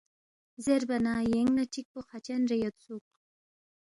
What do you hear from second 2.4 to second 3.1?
رے یودسُوک